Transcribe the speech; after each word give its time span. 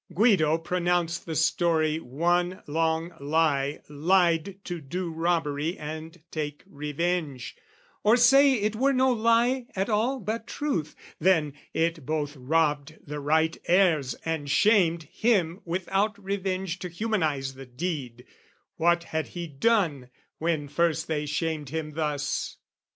Guido 0.11 0.57
pronounced 0.57 1.27
the 1.27 1.35
story 1.35 1.99
one 1.99 2.63
long 2.65 3.13
lie 3.19 3.81
Lied 3.87 4.57
to 4.63 4.81
do 4.81 5.11
robbery 5.11 5.77
and 5.77 6.19
take 6.31 6.63
revenge: 6.65 7.55
Or 8.03 8.17
say 8.17 8.53
it 8.53 8.75
were 8.75 8.93
no 8.93 9.11
lie 9.11 9.67
at 9.75 9.89
all 9.89 10.19
but 10.19 10.47
truth, 10.47 10.95
Then, 11.19 11.53
it 11.71 12.03
both 12.03 12.35
robbed 12.35 12.97
the 13.05 13.19
right 13.19 13.55
heirs 13.67 14.15
and 14.25 14.49
shamed 14.49 15.03
him 15.03 15.61
Without 15.65 16.17
revenge 16.17 16.79
to 16.79 16.89
humanise 16.89 17.53
the 17.53 17.67
deed: 17.67 18.25
What 18.77 19.03
had 19.03 19.27
he 19.37 19.45
done 19.45 20.09
when 20.39 20.67
first 20.67 21.05
they 21.07 21.27
shamed 21.27 21.69
him 21.69 21.91
thus? 21.91 22.57